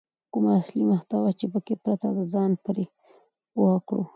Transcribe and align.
کومه 0.31 0.51
اصلي 0.61 0.83
محتوا 0.91 1.29
چې 1.39 1.45
پکې 1.53 1.75
پرته 1.83 2.07
ده 2.15 2.23
ځان 2.33 2.51
پرې 2.63 2.85
پوه 3.53 3.75
کړو. 3.87 4.03